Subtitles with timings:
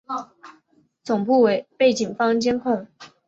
[1.03, 1.45] 总部
[1.77, 2.87] 被警方监控。